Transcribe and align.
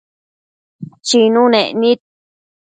Chinunec 1.07 1.69
nid 1.79 1.99